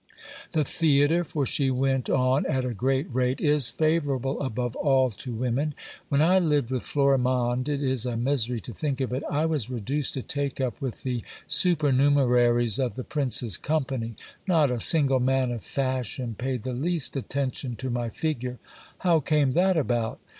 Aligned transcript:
The 0.53 0.63
theatre 0.65 1.23
(for 1.23 1.45
she 1.45 1.69
went 1.69 2.09
on 2.09 2.47
at 2.47 2.65
a 2.65 2.73
great 2.73 3.13
rate) 3.13 3.39
is 3.39 3.69
favourable 3.69 4.41
above 4.41 4.75
all 4.77 5.11
to 5.11 5.31
women. 5.31 5.75
When 6.09 6.23
I 6.23 6.39
lived 6.39 6.71
with 6.71 6.81
Florimonde, 6.81 7.69
it 7.69 7.83
is 7.83 8.07
a 8.07 8.17
misery 8.17 8.59
to 8.61 8.73
think 8.73 8.99
of 8.99 9.13
it, 9.13 9.23
I 9.29 9.45
was 9.45 9.69
reduced 9.69 10.15
to 10.15 10.23
take 10.23 10.59
up 10.59 10.81
with 10.81 11.03
the 11.03 11.21
supernumeraries 11.47 12.79
of 12.79 12.95
the 12.95 13.03
prince's 13.03 13.57
company; 13.57 14.15
not 14.47 14.71
a 14.71 14.79
single 14.79 15.19
man 15.19 15.51
of 15.51 15.63
fashion 15.63 16.33
paid 16.35 16.63
the 16.63 16.73
least 16.73 17.15
attention 17.15 17.75
to 17.75 17.91
my 17.91 18.09
figure. 18.09 18.57
How 19.01 19.19
came 19.19 19.51
that 19.51 19.77
about? 19.77 20.19